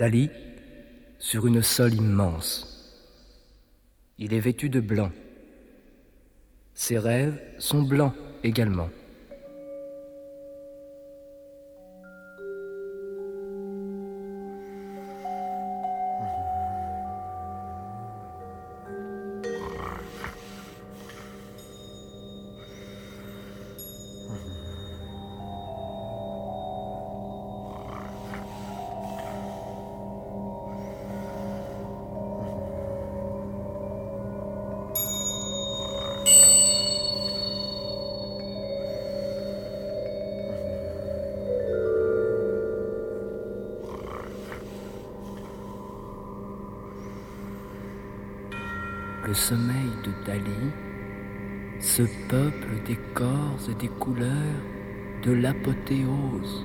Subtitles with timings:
[0.00, 0.30] Dali,
[1.18, 3.04] sur une sole immense.
[4.16, 5.12] Il est vêtu de blanc.
[6.72, 8.88] Ses rêves sont blancs également.
[49.50, 50.70] De Dali,
[51.80, 54.62] ce peuple des corps et des couleurs
[55.24, 56.64] de l'apothéose.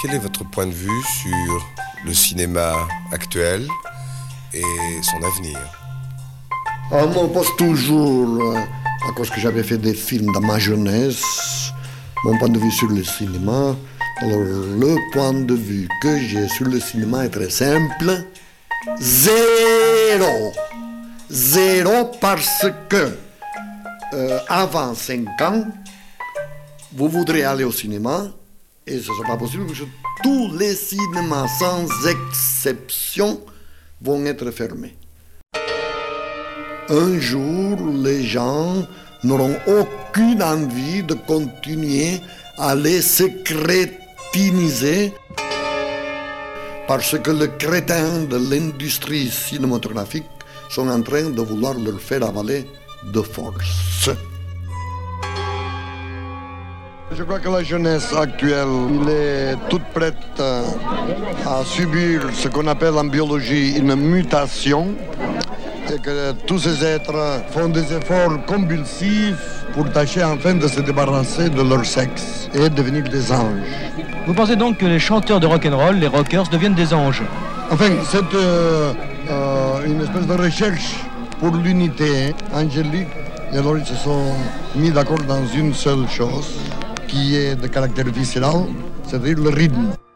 [0.00, 1.66] Quel est votre point de vue sur
[2.04, 2.72] le cinéma
[3.10, 3.66] actuel
[4.54, 4.62] et
[5.02, 5.58] son avenir?
[6.92, 8.60] Ah, moi, on toujours, euh,
[9.08, 11.72] à cause que j'avais fait des films dans ma jeunesse,
[12.24, 13.76] mon point de vue sur le cinéma.
[14.18, 18.24] Alors, le point de vue que j'ai sur le cinéma est très simple.
[19.00, 20.52] Zéro.
[21.28, 23.18] Zéro parce que,
[24.14, 25.64] euh, avant 5 ans,
[26.92, 28.28] vous voudrez aller au cinéma
[28.88, 29.84] et ce ne sera pas possible parce que
[30.22, 33.40] tous les cinémas, sans exception,
[34.00, 34.96] vont être fermés.
[36.88, 38.86] Un jour, les gens
[39.22, 42.20] n'auront aucune envie de continuer
[42.56, 45.12] à les secrétiniser
[46.86, 50.24] parce que les crétins de l'industrie cinématographique
[50.70, 52.64] sont en train de vouloir leur faire avaler
[53.12, 54.08] de force.
[57.10, 58.68] Je crois que la jeunesse actuelle,
[59.08, 60.62] est toute prête euh,
[61.46, 64.88] à subir ce qu'on appelle en biologie une mutation
[65.92, 71.48] et que tous ces êtres font des efforts convulsifs pour tâcher enfin de se débarrasser
[71.48, 73.90] de leur sexe et devenir des anges.
[74.26, 77.22] Vous pensez donc que les chanteurs de rock'n'roll, les rockers, deviennent des anges?
[77.70, 78.92] Enfin, c'est euh,
[79.30, 80.96] euh, une espèce de recherche
[81.40, 82.64] pour l'unité hein.
[82.66, 83.08] angélique.
[83.52, 84.32] Et alors ils se sont
[84.74, 86.58] mis d'accord dans une seule chose,
[87.08, 88.66] que é de caràcter visceral,
[89.08, 90.07] se diu el ritme.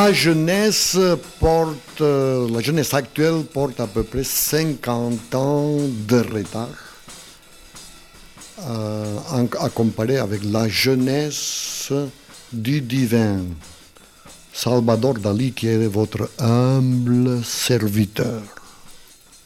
[0.00, 0.96] La jeunesse
[1.38, 5.76] porte, euh, la jeunesse actuelle porte à peu près 50 ans
[6.08, 6.70] de retard
[8.66, 11.92] euh, à avec la jeunesse
[12.50, 13.44] du divin.
[14.54, 18.40] Salvador Dali, qui est votre humble serviteur.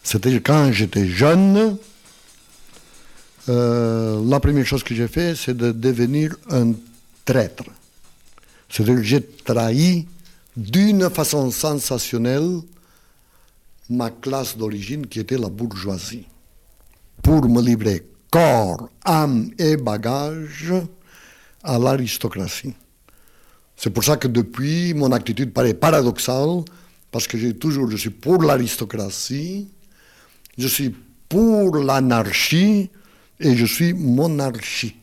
[0.05, 1.77] C'était quand j'étais jeune,
[3.49, 6.75] euh, la première chose que j'ai fait, c'est de devenir un
[7.25, 7.65] traître.
[8.69, 10.07] C'est-à-dire que j'ai trahi
[10.57, 12.61] d'une façon sensationnelle
[13.91, 16.27] ma classe d'origine qui était la bourgeoisie.
[17.23, 20.75] Pour me livrer corps, âme et bagages
[21.63, 22.75] à l'aristocratie.
[23.77, 26.65] C'est pour ça que depuis, mon attitude paraît paradoxale,
[27.11, 29.69] parce que j'ai toujours, je suis pour l'aristocratie,
[30.57, 30.95] je suis
[31.29, 32.91] pour l'anarchie
[33.41, 34.97] et je suis monarchie.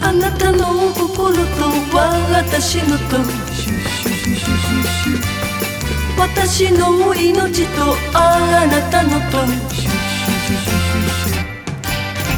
[0.00, 1.42] あなたの心と
[2.32, 3.16] 私のと
[6.16, 9.44] 私の命とあなたのと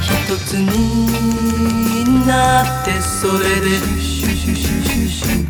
[0.01, 5.50] 一つになってそれで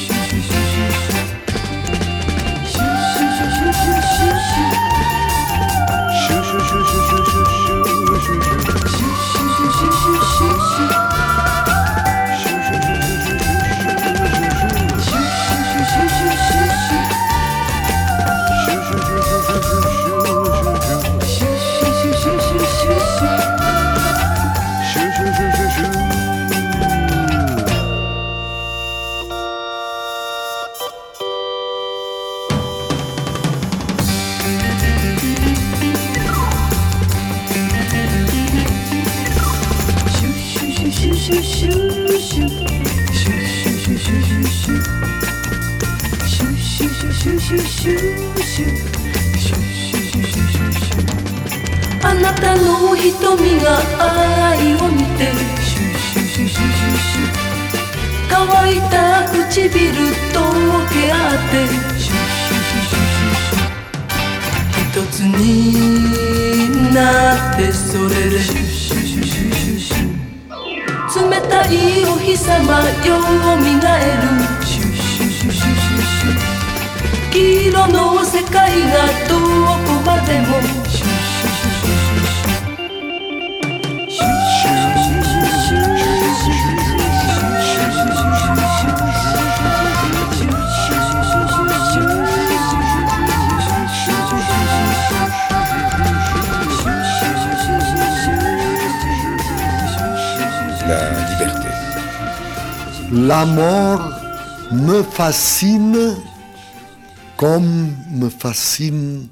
[108.41, 109.27] fascine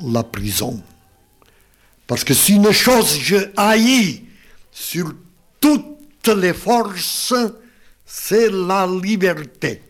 [0.00, 0.80] la prison.
[2.06, 4.22] Parce que si une chose je haïs
[4.70, 5.12] sur
[5.60, 7.34] toutes les forces,
[8.06, 9.82] c'est la liberté.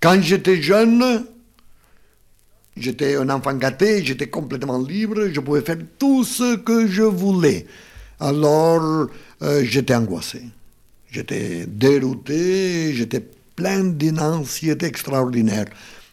[0.00, 1.26] Quand j'étais jeune,
[2.76, 7.66] j'étais un enfant gâté, j'étais complètement libre, je pouvais faire tout ce que je voulais.
[8.20, 9.08] Alors,
[9.42, 10.42] euh, j'étais angoissé,
[11.10, 13.24] j'étais dérouté, j'étais
[13.56, 15.66] plein d'une anxiété extraordinaire.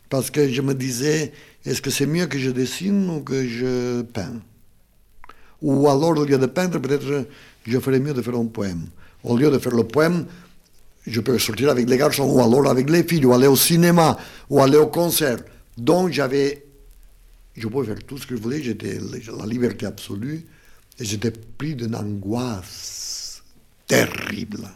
[0.10, 1.34] Parce que je me disais,
[1.66, 4.42] est-ce que c'est mieux que je dessine ou que je peins?
[5.62, 7.26] Ou alors, au lieu de peindre, peut-être
[7.66, 8.88] je ferais mieux de faire un poème.
[9.24, 10.26] Au lieu de faire le poème,
[11.06, 14.18] je peux sortir avec les garçons, ou alors avec les filles, ou aller au cinéma,
[14.50, 15.38] ou aller au concert.
[15.78, 16.66] Donc j'avais,
[17.56, 19.00] je pouvais faire tout ce que je voulais, j'étais
[19.38, 20.46] la liberté absolue,
[21.00, 23.44] et j'étais pris d'une angoisse
[23.88, 24.70] terrible.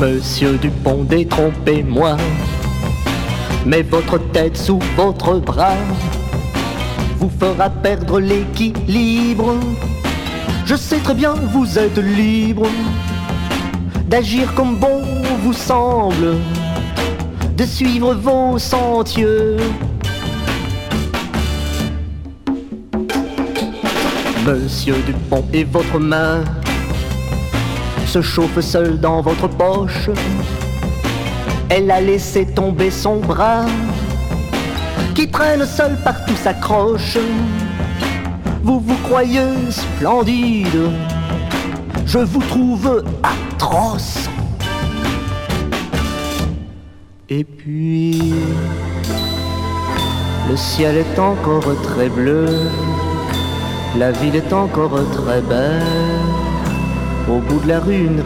[0.00, 2.16] Monsieur Dupont, détrompez-moi.
[3.66, 5.76] Mais votre tête sous votre bras
[7.18, 9.56] vous fera perdre l'équilibre.
[10.64, 12.66] Je sais très bien, vous êtes libre
[14.10, 15.02] d'agir comme bon
[15.42, 16.34] vous semble,
[17.56, 19.56] de suivre vos sentiers.
[24.44, 26.42] Monsieur Dupont et votre main
[28.10, 30.10] se chauffe seule dans votre poche.
[31.68, 33.66] Elle a laissé tomber son bras,
[35.14, 37.18] qui traîne seul partout s'accroche.
[38.64, 40.90] Vous vous croyez splendide,
[42.04, 44.28] je vous trouve atroce.
[47.28, 48.34] Et puis,
[50.48, 52.48] le ciel est encore très bleu,
[53.96, 56.49] la ville est encore très belle.
[57.30, 58.22] Au bout de la rue, une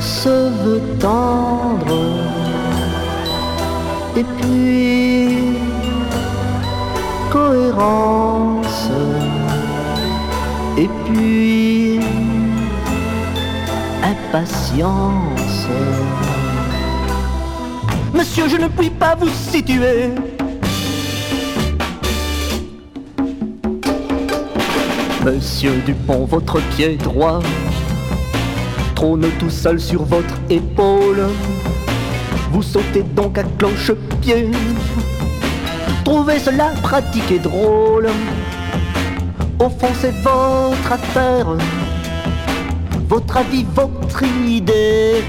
[0.00, 1.98] se veut tendre.
[4.16, 5.56] Et puis,
[7.32, 8.90] cohérence.
[10.78, 11.98] Et puis,
[14.04, 15.66] impatience.
[18.14, 20.10] Monsieur, je ne puis pas vous situer.
[25.24, 27.40] Monsieur Dupont, votre pied droit
[28.96, 31.26] trône tout seul sur votre épaule.
[32.52, 34.48] Vous sautez donc à cloche-pied.
[36.04, 38.08] Trouvez cela pratique et drôle.
[39.58, 41.56] Au fond, c'est votre affaire,
[43.08, 45.24] votre avis, votre idée.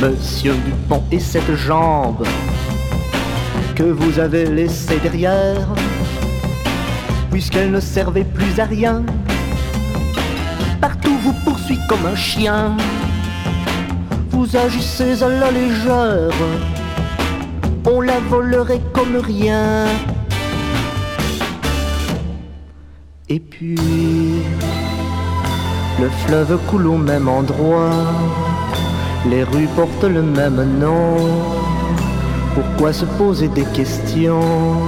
[0.00, 2.24] Monsieur Dupont et cette jambe
[3.90, 5.66] vous avez laissée derrière,
[7.30, 9.02] puisqu'elle ne servait plus à rien.
[10.80, 12.76] Partout vous poursuit comme un chien,
[14.30, 16.30] vous agissez à la légère,
[17.86, 19.86] on la volerait comme rien.
[23.28, 23.78] Et puis,
[26.00, 27.90] le fleuve coule au même endroit,
[29.28, 31.61] les rues portent le même nom.
[32.54, 34.78] Pourquoi se poser des questions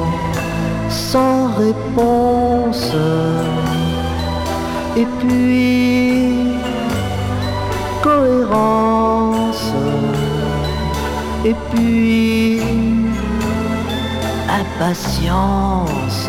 [0.91, 2.93] sans réponse?
[4.97, 6.55] Et puis,
[8.03, 9.73] cohérence.
[11.45, 12.61] Et puis,
[14.49, 16.29] impatience.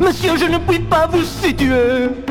[0.00, 2.27] Monsieur, je ne puis pas vous situer.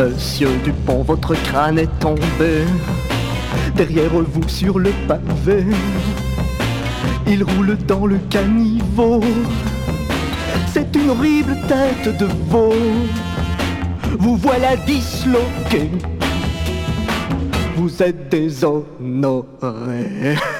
[0.00, 2.64] Monsieur Dupont, votre crâne est tombé
[3.76, 5.66] derrière vous sur le pavé.
[7.26, 9.20] Il roule dans le caniveau.
[10.72, 12.72] C'est une horrible tête de veau.
[14.18, 15.90] Vous voilà disloqué.
[17.76, 18.86] Vous êtes déshonoré.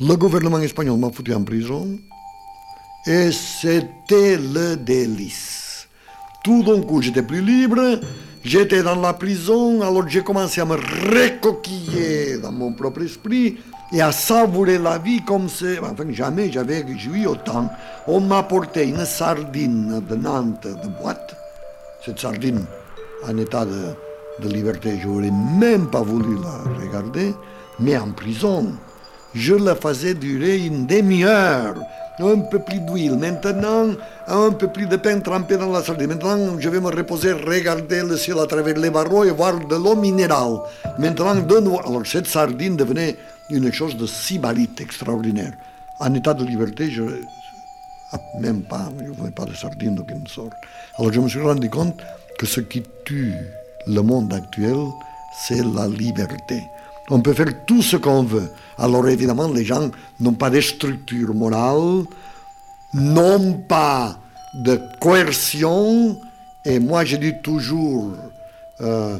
[0.00, 1.98] le gouvernement espagnol m'a foutu en prison
[3.06, 5.88] et c'était le délice.
[6.44, 7.98] Tout d'un coup, j'étais plus libre,
[8.44, 13.56] j'étais dans la prison, alors j'ai commencé à me recoquiller dans mon propre esprit
[13.92, 15.80] et à savourer la vie comme c'est.
[15.80, 17.68] Enfin, jamais j'avais joui autant.
[18.06, 21.34] On m'a apporté une sardine de Nantes de boîte.
[22.04, 22.64] Cette sardine
[23.26, 27.34] en état de, de liberté, je n'aurais même pas voulu la regarder,
[27.80, 28.72] mais en prison,
[29.34, 31.74] je la faisais durer une demi-heure.
[32.20, 33.16] Un peu plus d'huile.
[33.16, 33.90] Maintenant,
[34.26, 36.08] un peu plus de pain trempé dans la sardine.
[36.08, 39.76] Maintenant, je vais me reposer, regarder le ciel à travers les barreaux et voir de
[39.76, 40.58] l'eau minérale.
[40.98, 41.56] Maintenant, de.
[41.86, 43.16] Alors, cette sardine devenait
[43.50, 45.52] une chose de sibarite extraordinaire.
[46.00, 47.04] En état de liberté, je.
[48.12, 50.54] ah, Même pas, je ne voulais pas de sardine d'aucune sorte.
[50.98, 52.00] Alors, je me suis rendu compte
[52.36, 53.32] que ce qui tue
[53.86, 54.76] le monde actuel,
[55.46, 56.60] c'est la liberté.
[57.10, 58.50] On peut faire tout ce qu'on veut.
[58.76, 59.90] Alors évidemment, les gens
[60.20, 62.04] n'ont pas de structure morale,
[62.94, 64.18] n'ont pas
[64.54, 66.20] de coercion.
[66.64, 68.12] Et moi, je dis toujours
[68.80, 69.16] euh,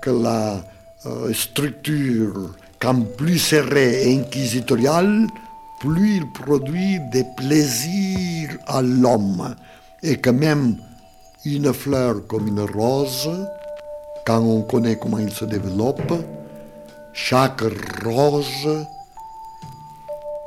[0.00, 0.62] que la
[1.06, 5.26] euh, structure, quand plus serrée et inquisitoriale,
[5.80, 9.54] plus il produit des plaisirs à l'homme.
[10.02, 10.76] Et que même
[11.44, 13.30] une fleur comme une rose,
[14.26, 16.12] quand on connaît comment il se développe,
[17.12, 17.62] chaque
[18.04, 18.86] rose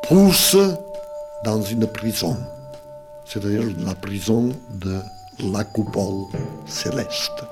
[0.08, 0.58] pousse
[1.44, 2.38] dans une prison,
[3.26, 5.00] c'est-à-dire la prison de
[5.52, 6.26] la coupole
[6.66, 7.44] céleste.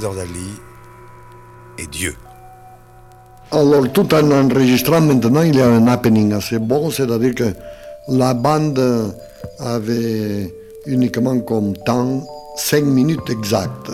[0.00, 0.24] Salvador
[1.78, 2.16] et Dieu.
[3.52, 7.54] Alors, tout en enregistrant maintenant, il y a un happening assez bon, c'est-à-dire que
[8.08, 9.14] la bande
[9.60, 10.52] avait
[10.86, 12.22] uniquement comme temps
[12.56, 13.92] 5 minutes exactes.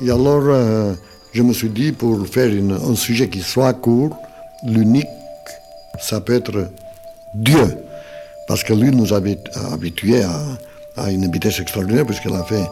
[0.00, 0.94] Et alors, euh,
[1.32, 4.16] je me suis dit, pour faire un sujet qui soit court,
[4.64, 5.06] l'unique,
[6.00, 6.68] ça peut être
[7.34, 7.76] Dieu.
[8.48, 9.38] Parce que lui nous avait
[9.70, 10.40] habitués à,
[10.96, 12.64] à une vitesse extraordinaire, puisqu'il a fait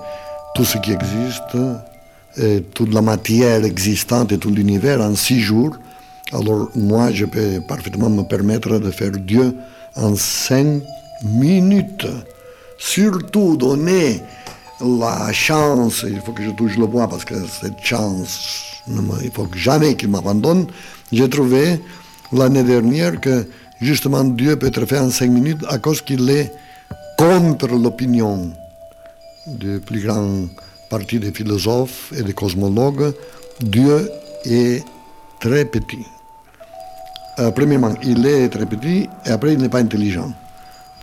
[0.54, 1.56] tout ce qui existe,
[2.74, 5.76] toute la matière existante et tout l'univers en six jours.
[6.32, 9.56] Alors moi, je peux parfaitement me permettre de faire Dieu
[9.96, 10.82] en cinq
[11.24, 12.06] minutes.
[12.78, 14.22] Surtout donner
[14.80, 19.48] la chance, il faut que je touche le bois parce que cette chance, il faut
[19.54, 20.66] jamais qu'il m'abandonne.
[21.10, 21.80] J'ai trouvé
[22.32, 23.48] l'année dernière que
[23.80, 26.52] justement Dieu peut être fait en cinq minutes à cause qu'il est
[27.16, 28.52] contre l'opinion
[29.46, 30.46] du plus grand
[30.88, 33.12] partie des philosophes et des cosmologues.
[33.60, 34.10] Dieu
[34.44, 34.84] est
[35.40, 36.06] très petit.
[37.54, 40.32] Premièrement, il est très petit et après, il n'est pas intelligent,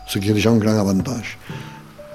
[0.06, 1.38] ce qui est déjà un grand avantage.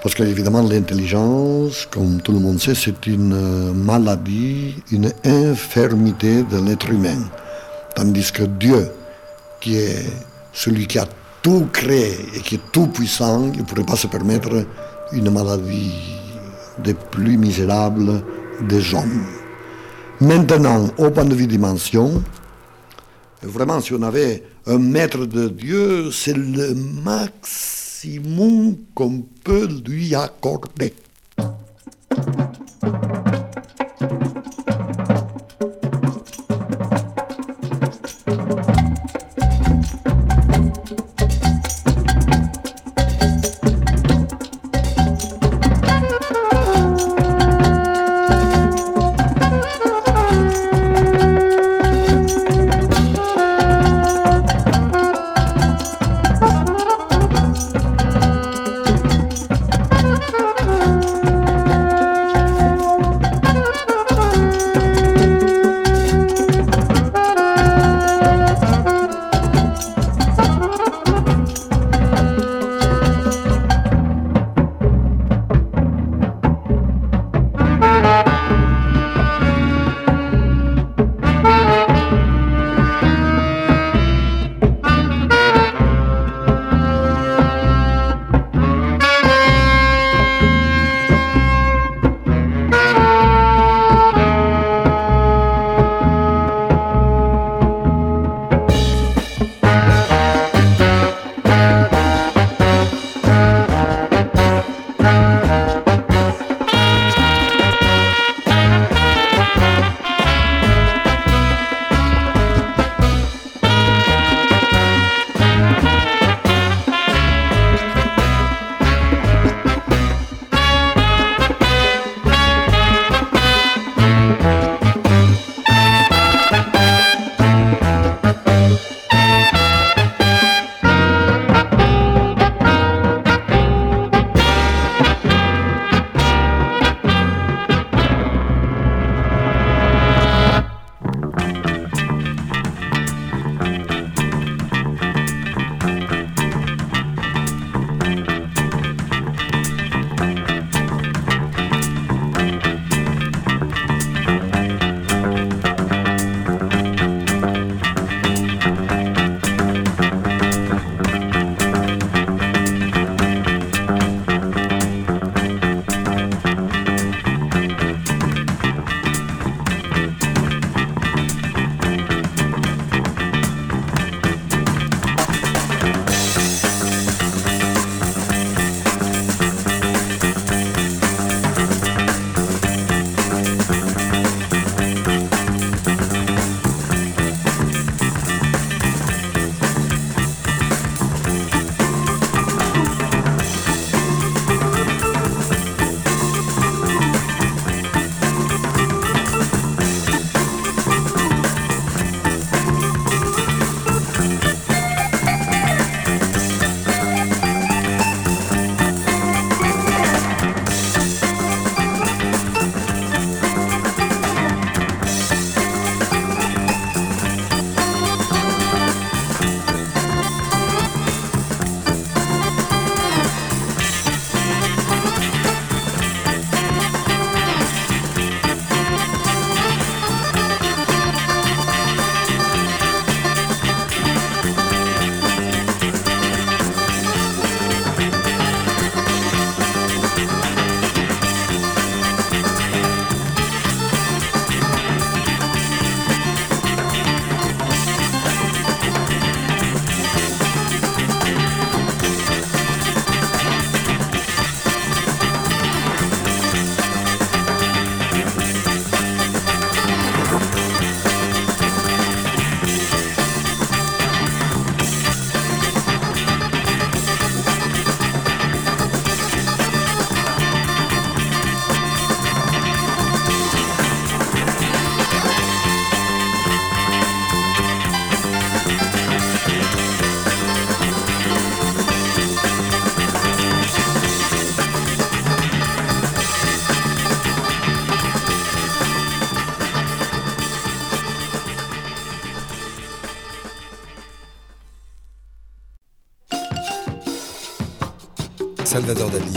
[0.02, 6.58] Parce qu'évidemment, l'intelligence, comme tout le monde sait, c'est une euh, maladie, une infirmité de
[6.58, 7.18] l'être humain.
[7.94, 8.90] Tandis que Dieu,
[9.60, 10.06] qui est
[10.54, 11.06] celui qui a
[11.42, 14.64] tout créé et qui est tout puissant, il ne pourrait pas se permettre
[15.12, 16.19] une maladie
[16.82, 18.22] des plus misérables
[18.68, 19.26] des hommes.
[20.20, 22.22] Maintenant, au point de vue dimension,
[23.42, 30.94] vraiment, si on avait un maître de Dieu, c'est le maximum qu'on peut lui accorder.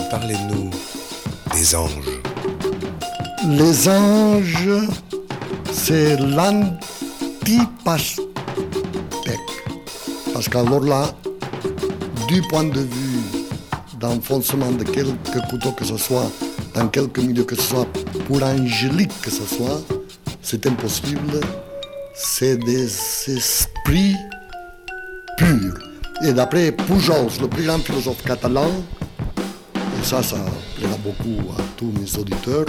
[0.10, 0.72] Parlez-nous
[1.54, 1.92] des anges.
[3.48, 4.68] Les anges,
[5.72, 8.24] c'est l'antipastèque.
[10.34, 11.14] Parce qu'alors là,
[12.28, 13.22] du point de vue
[14.00, 16.32] d'enfoncement de quelque couteau que ce soit,
[16.74, 17.88] dans quelque milieu que ce soit,
[18.28, 19.84] pour angélique que ce soit,
[20.42, 21.42] c'est impossible.
[22.16, 22.88] C'est des
[23.28, 24.16] esprits
[25.38, 25.78] purs.
[26.26, 28.72] Et d'après Pujols, le plus grand philosophe catalan,
[30.04, 30.36] ça, ça
[30.76, 32.66] plaira beaucoup à tous mes auditeurs,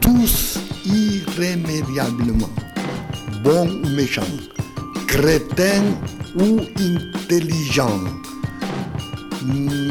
[0.00, 2.48] tous irrémédiablement,
[3.42, 4.22] bons ou méchants,
[5.08, 5.82] crétins
[6.38, 8.00] ou intelligents,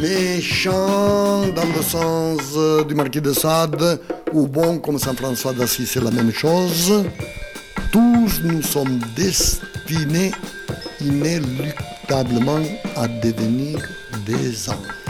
[0.02, 4.00] méchants dans le sens euh, du marquis de Sade,
[4.32, 7.04] ou bons comme Saint François d'Assise, c'est la même chose,
[7.92, 10.32] tous nous sommes destinés
[11.02, 12.62] inéluctablement
[12.96, 13.80] à devenir
[14.26, 15.07] des anges.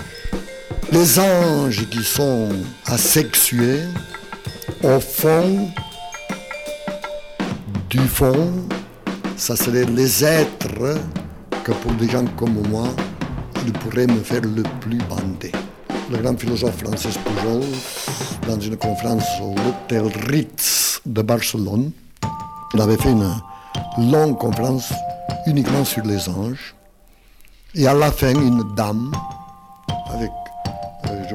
[0.98, 2.50] Les anges qui sont
[2.88, 3.84] asexués,
[4.84, 5.70] au fond,
[7.88, 8.52] du fond,
[9.36, 10.98] ça serait les êtres
[11.64, 12.88] que pour des gens comme moi,
[13.68, 15.52] ils pourraient me faire le plus bander.
[16.10, 17.62] Le grand philosophe Francis Pujol,
[18.48, 21.91] dans une conférence au Hôtel Ritz de Barcelone,
[22.74, 23.36] il avait fait une
[24.00, 24.91] longue conférence
[25.45, 26.74] uniquement sur les anges.
[27.76, 29.12] Et à la fin, une dame,
[30.12, 30.32] avec,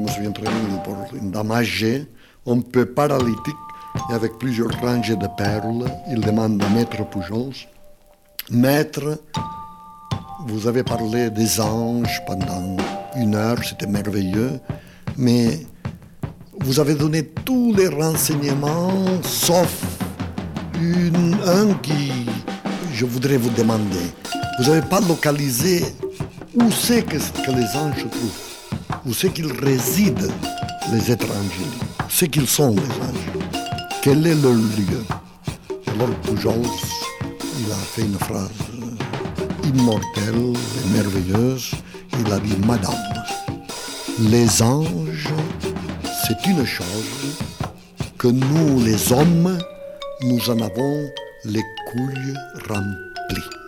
[0.02, 2.06] euh, je me souviens très bien, une, âgée,
[2.46, 3.54] un peu paralytique,
[4.10, 7.54] et avec plusieurs rangées de perles, il demande à Maître Pujols,
[8.50, 9.22] Maître,
[10.46, 12.76] vous avez parlé des anges pendant
[13.16, 14.60] une heure, c'était merveilleux,
[15.16, 15.60] mais
[16.60, 19.82] vous avez donné tous les renseignements, sauf
[21.46, 22.26] un qui,
[22.92, 24.06] je voudrais vous demander.
[24.58, 25.84] Vous n'avez pas localisé
[26.54, 28.51] où c'est que, que les anges se trouvent,
[29.06, 30.32] où c'est qu'ils résident,
[30.92, 31.16] les où
[32.08, 33.60] c'est qu'ils sont, les anges,
[34.02, 35.04] quel est leur lieu?
[35.88, 36.54] Alors Pujols,
[37.60, 38.50] il a fait une phrase
[39.64, 41.70] immortelle et merveilleuse.
[42.18, 42.94] Il a dit, Madame,
[44.18, 45.32] les anges,
[46.26, 47.36] c'est une chose
[48.18, 49.58] que nous, les hommes,
[50.22, 51.10] nous en avons
[51.44, 52.34] les couilles
[52.68, 53.61] remplies.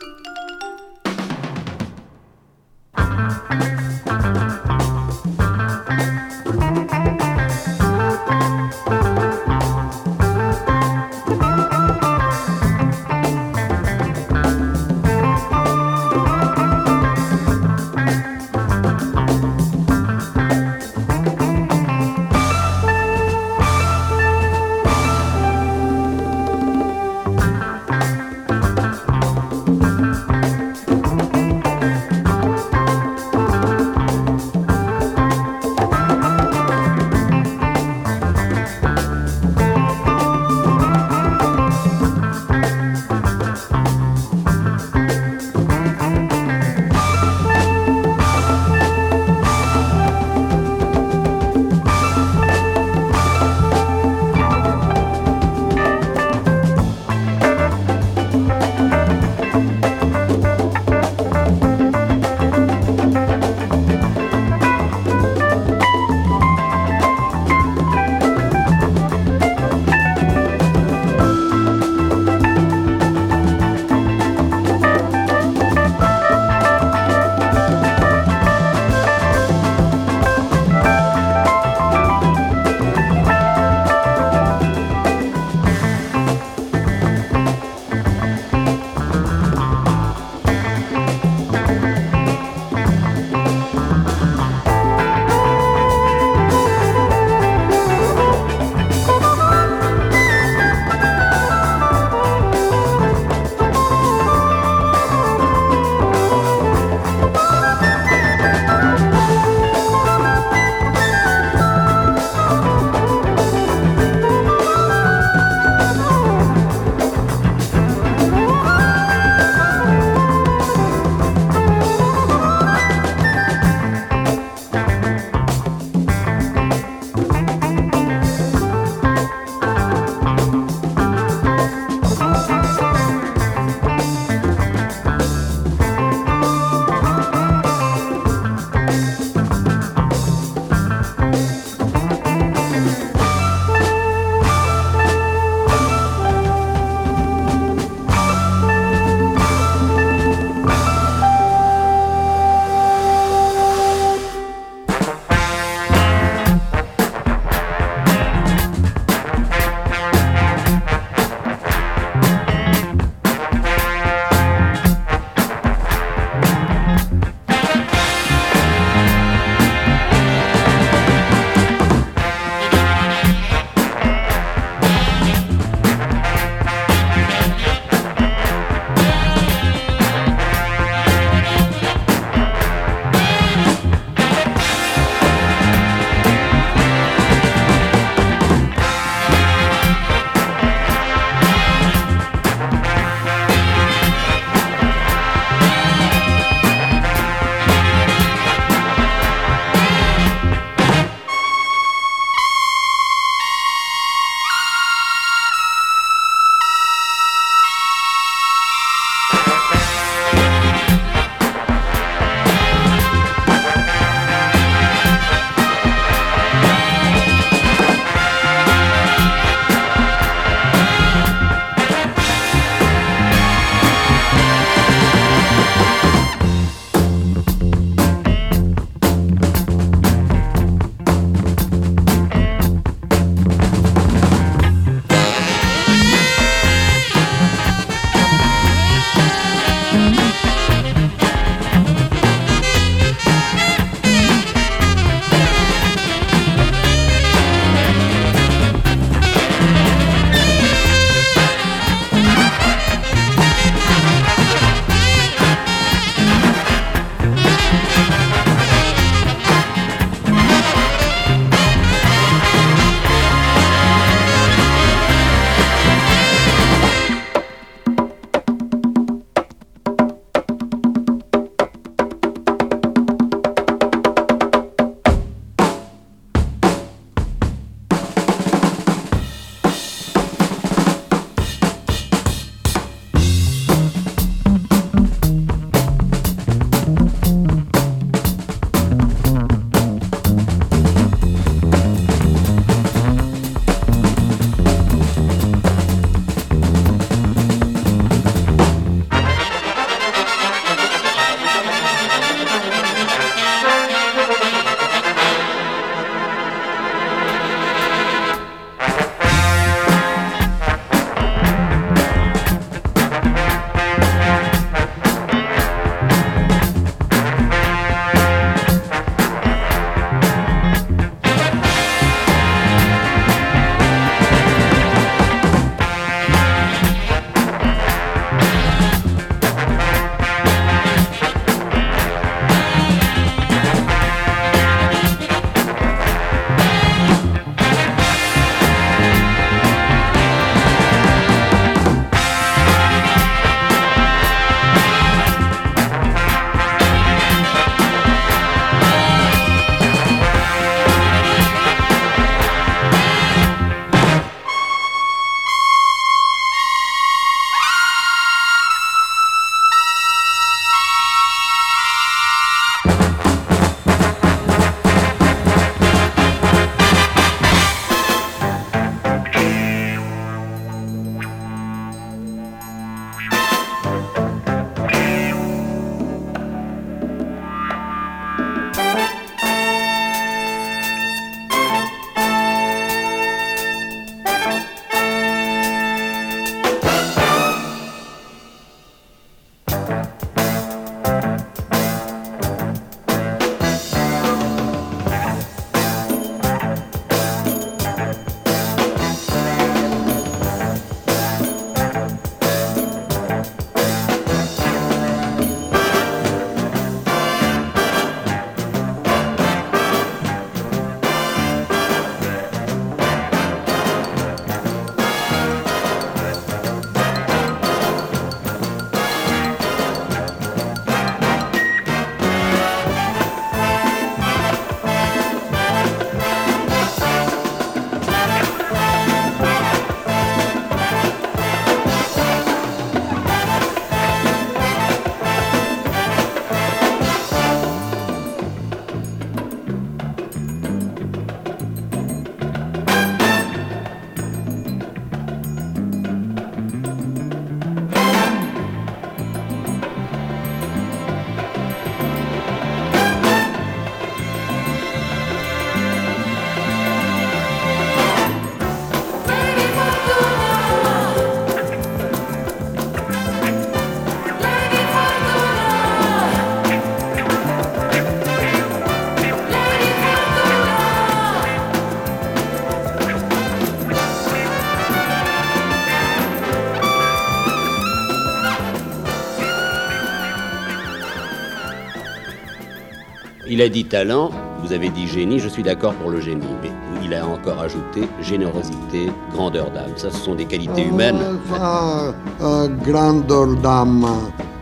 [483.65, 484.31] A dit talent,
[484.63, 486.71] vous avez dit génie, je suis d'accord pour le génie, mais
[487.03, 489.93] il a encore ajouté générosité, grandeur d'âme.
[489.97, 491.19] Ça, ce sont des qualités humaines.
[491.53, 492.13] Euh,
[492.43, 494.07] euh, grandeur d'âme,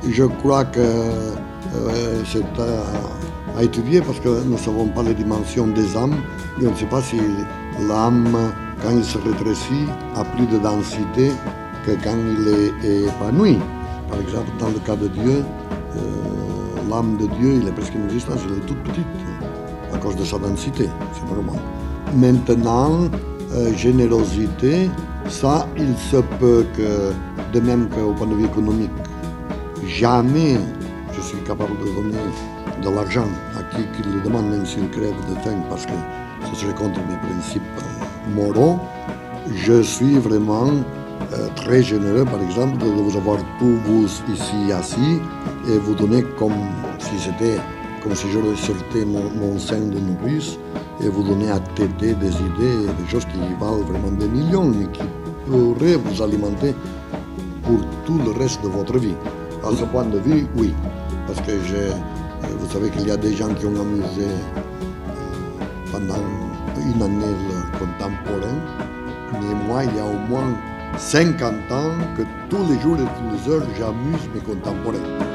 [0.08, 5.14] je crois que euh, c'est à, à étudier parce que nous ne savons pas les
[5.14, 6.14] dimensions des âmes
[6.60, 7.16] et on ne sait pas si
[7.88, 8.36] l'âme,
[8.82, 9.86] quand il se rétrécit,
[10.16, 11.32] a plus de densité
[11.84, 13.58] que quand il est épanoui.
[14.08, 15.44] Par exemple, dans le cas de Dieu,
[15.96, 16.00] euh,
[16.90, 19.06] l'âme de Dieu, il est presque inexistant, elle est toute petite
[19.92, 21.60] à cause de sa densité, c'est normal.
[22.14, 23.08] Maintenant,
[23.52, 24.90] euh, générosité,
[25.28, 27.12] ça, il se peut que,
[27.52, 28.90] de même qu'au point de vue économique,
[29.86, 30.58] jamais
[31.14, 32.18] je suis capable de donner
[32.82, 33.28] de l'argent
[33.58, 35.92] à qui qu'il le demande, même s'il crève de faim, parce que
[36.50, 37.62] ce serait contre mes principes
[38.34, 38.78] moraux.
[39.54, 40.70] Je suis vraiment
[41.56, 45.18] très généreux, par exemple, de vous avoir tous vous ici assis
[45.68, 46.52] et vous donner comme
[46.98, 47.58] si c'était,
[48.02, 50.58] comme si je sortais mon, mon sein de nourrice
[51.02, 54.86] et vous donner à têter des idées, des choses qui valent vraiment des millions et
[54.92, 55.02] qui
[55.46, 56.74] pourraient vous alimenter
[57.62, 59.14] pour tout le reste de votre vie.
[59.64, 60.74] À ce point de vue, oui.
[61.26, 61.92] Parce que je,
[62.56, 66.22] vous savez qu'il y a des gens qui ont amusé euh, pendant
[66.76, 68.58] une année leurs contemporains.
[69.40, 70.52] Mais moi, il y a au moins
[70.98, 75.31] 50 ans que tous les jours et toutes les heures, j'amuse mes contemporains.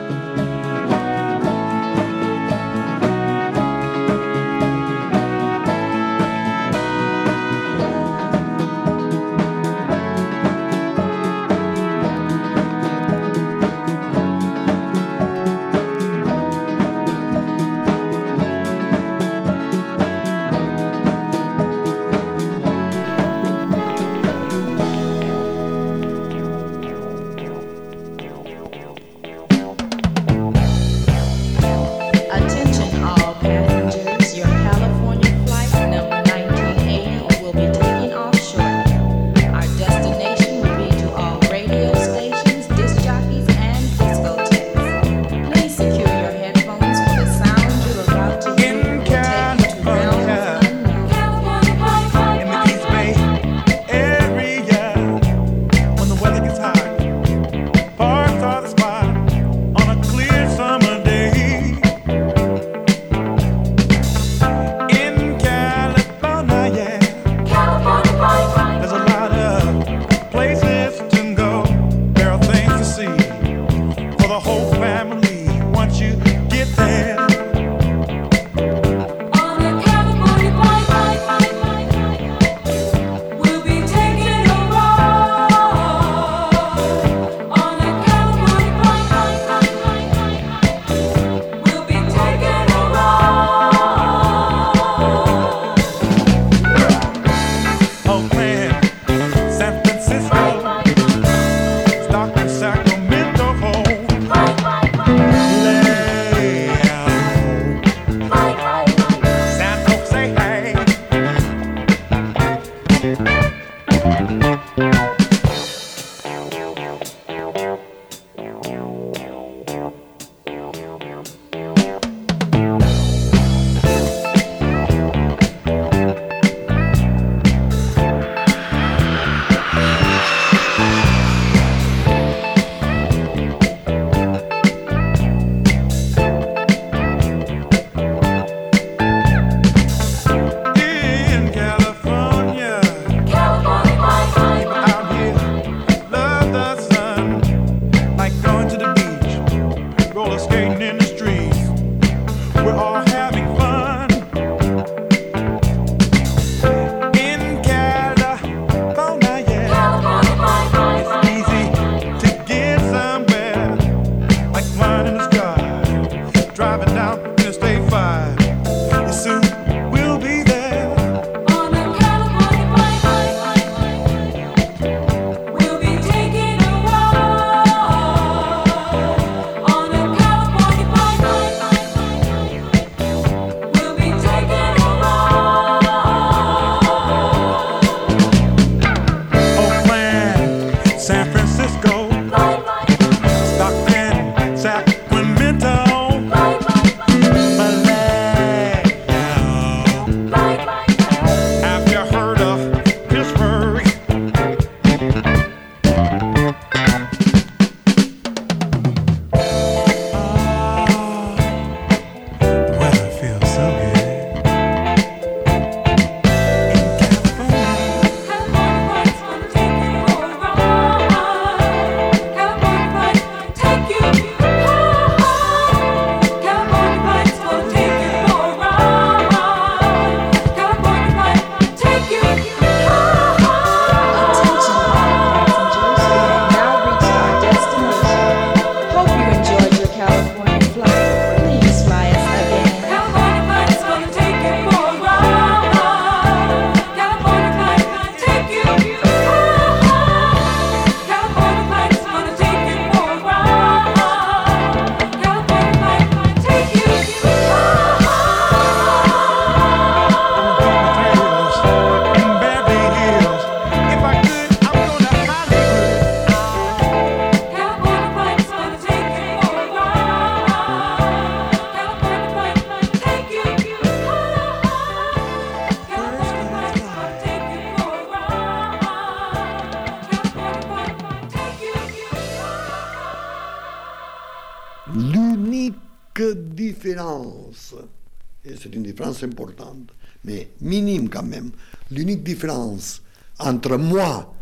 [289.23, 289.91] Importante,
[290.23, 291.51] mais minime quand même,
[291.91, 293.01] l'unique différence
[293.39, 294.33] entre moi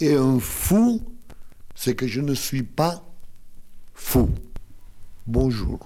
[0.00, 1.00] et un fou,
[1.74, 3.04] c'est que je ne suis pas
[3.94, 4.28] fou.
[5.26, 5.78] Bonjour.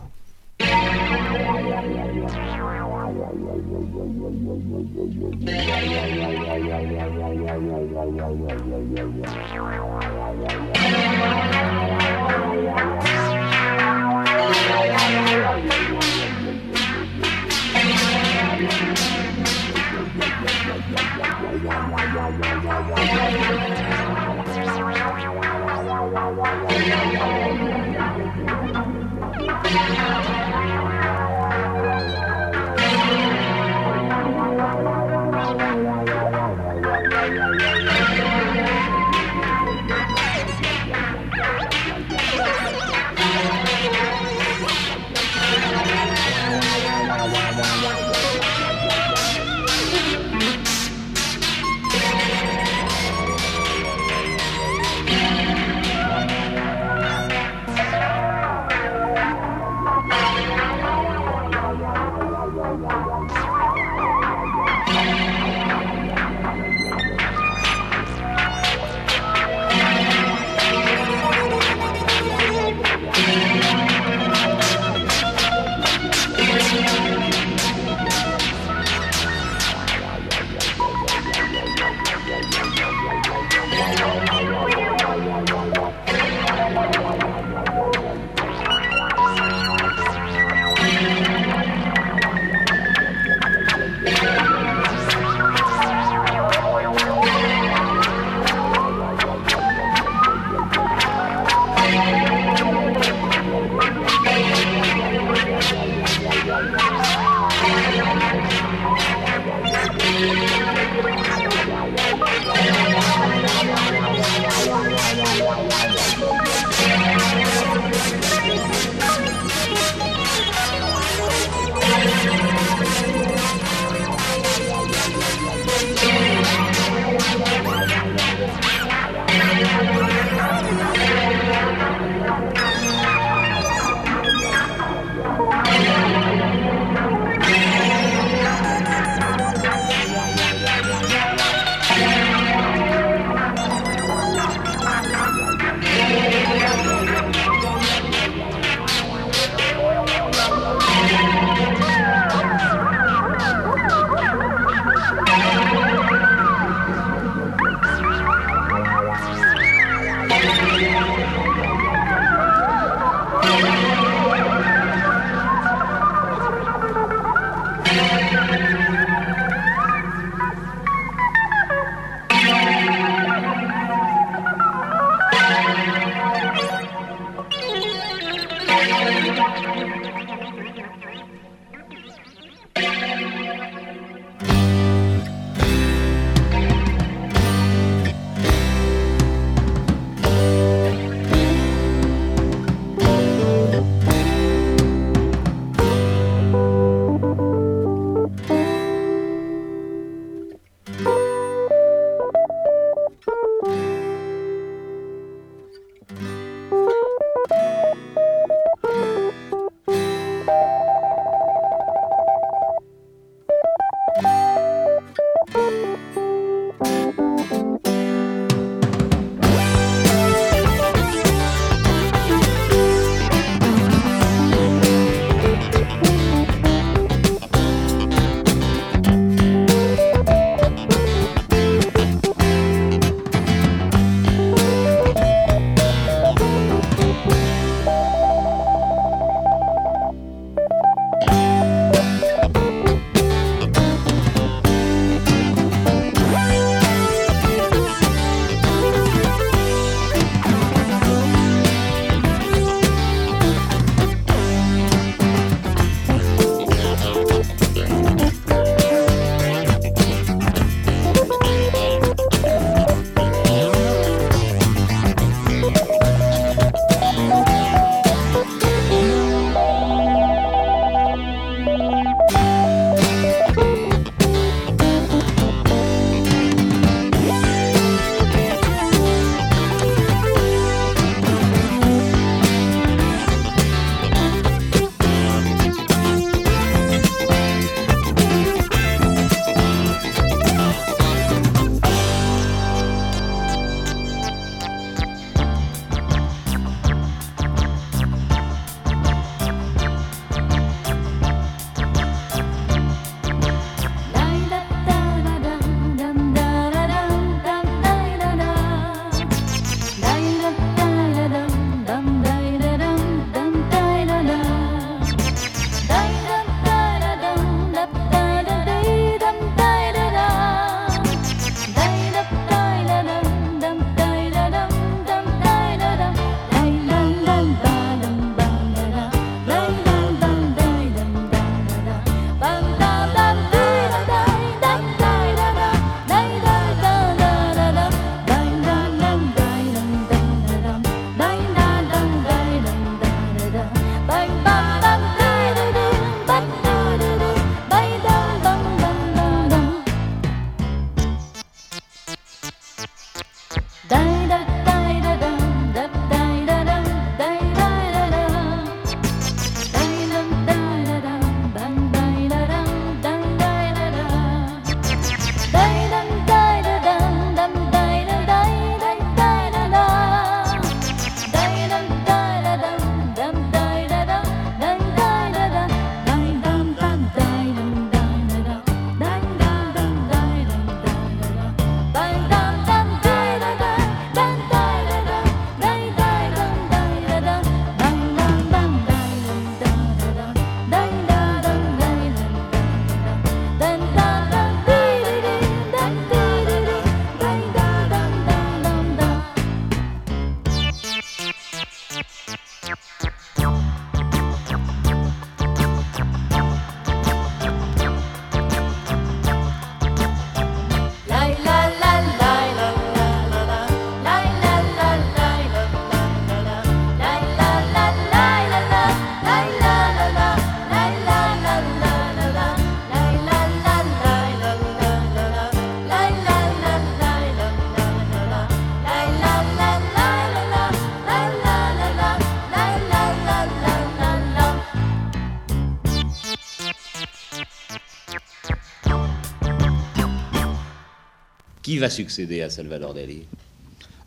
[441.65, 443.23] Qui va succéder à Salvador Dali?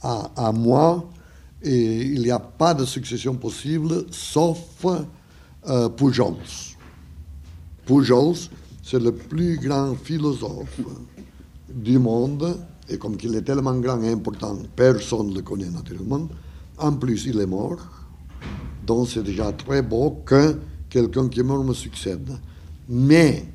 [0.03, 1.10] À, moi,
[1.64, 4.86] et il n'y a pas de succession possible sauf
[5.68, 6.36] euh, Pujols.
[7.84, 8.38] Pujols,
[8.84, 10.80] c'est le plus grand philosophe
[11.74, 16.30] du monde, et comme il est tellement grand et important, personne ne le connaît naturellement.
[16.78, 17.80] En plus, il est mort,
[18.86, 22.38] donc c'est déjà très beau que quelqu'un qui est mort me succède.
[22.88, 23.45] Mais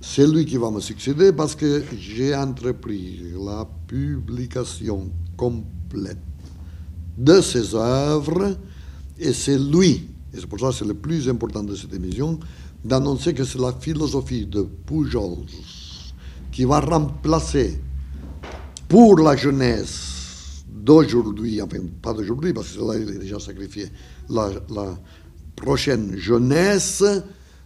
[0.00, 6.18] c'est lui qui va me succéder parce que j'ai entrepris la publication complète
[7.18, 8.56] de ses œuvres
[9.18, 12.40] et c'est lui, et c'est pour ça que c'est le plus important de cette émission,
[12.82, 15.44] d'annoncer que c'est la philosophie de Pujols
[16.50, 17.78] qui va remplacer
[18.88, 23.88] pour la jeunesse d'aujourd'hui, enfin pas d'aujourd'hui parce que là il est déjà sacrifié,
[24.30, 24.98] la, la
[25.54, 27.04] prochaine jeunesse,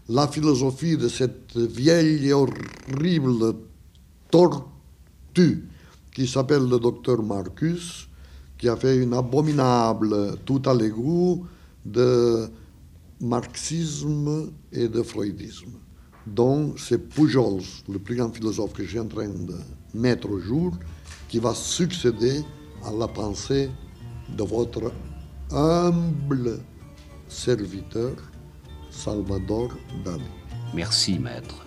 [0.08, 3.54] la philosophie de cette vieille et horrible
[4.30, 5.68] tortue
[6.14, 8.08] qui s'appelle le docteur Marcus,
[8.58, 11.46] qui a fait une abominable tout à l'égout
[11.84, 12.46] de
[13.20, 15.72] marxisme et de freudisme.
[16.26, 19.56] Donc c'est Pujols, le plus grand philosophe que je suis en train de
[19.94, 20.72] mettre au jour,
[21.28, 22.42] qui va succéder
[22.84, 23.70] à la pensée
[24.36, 24.92] de votre
[25.50, 26.60] humble
[27.28, 28.12] serviteur
[28.94, 29.70] Salvador
[30.04, 30.22] Dali.
[30.72, 31.64] Merci, maître.